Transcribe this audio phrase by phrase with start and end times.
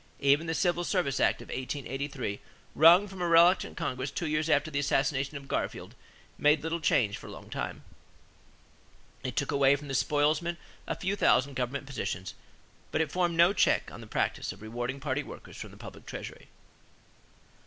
[0.19, 2.39] Even the Civil Service Act of 1883,
[2.73, 5.93] wrung from a reluctant Congress two years after the assassination of Garfield,
[6.39, 7.83] made little change for a long time.
[9.23, 12.33] It took away from the spoilsmen a few thousand government positions,
[12.91, 16.07] but it formed no check on the practice of rewarding party workers from the public
[16.07, 16.47] treasury.